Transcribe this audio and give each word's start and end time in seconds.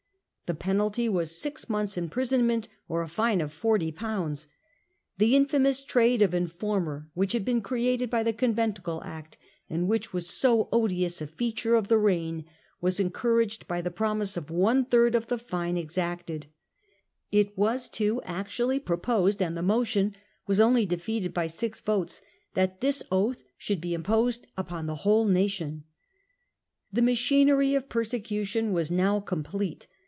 * 0.51 0.51
The 0.51 0.55
penalty 0.55 1.07
was 1.07 1.31
six 1.39 1.69
months' 1.69 1.95
imprisonment 1.97 2.67
or 2.89 3.03
a 3.03 3.07
fine 3.07 3.39
of 3.39 3.53
40/. 3.57 4.47
The 5.17 5.33
infamous 5.33 5.81
trade 5.81 6.21
of 6.21 6.33
informer, 6.33 7.07
which 7.13 7.31
had 7.31 7.45
been 7.45 7.61
created 7.61 8.09
by 8.09 8.21
the 8.21 8.33
Conventicle 8.33 9.01
Act, 9.05 9.37
and 9.69 9.87
which 9.87 10.11
was 10.11 10.27
so 10.27 10.67
odious 10.73 11.21
a 11.21 11.27
feature 11.27 11.75
of 11.75 11.87
the 11.87 11.97
reign, 11.97 12.43
was 12.81 12.99
encouraged 12.99 13.65
by 13.65 13.79
the 13.81 13.89
promise 13.91 14.35
of 14.35 14.51
one 14.51 14.83
third 14.83 15.15
of 15.15 15.27
the 15.27 15.37
fine 15.37 15.77
exacted, 15.77 16.47
It 17.31 17.57
was 17.57 17.87
too 17.87 18.21
actually 18.25 18.81
proposed, 18.81 19.41
and 19.41 19.55
the 19.55 19.61
motion 19.63 20.17
was 20.47 20.59
only 20.59 20.85
defeated 20.85 21.33
by 21.33 21.47
six 21.47 21.79
votes, 21.79 22.21
that 22.55 22.81
this 22.81 23.01
oath 23.09 23.41
should 23.57 23.79
be 23.79 23.93
imposed 23.93 24.47
upon 24.57 24.85
the 24.85 24.95
whole 25.05 25.23
nation. 25.29 25.85
The 26.91 27.01
machinery 27.01 27.73
of 27.73 27.87
persecution 27.87 28.73
was 28.73 28.91
now 28.91 29.21
complete. 29.21 29.87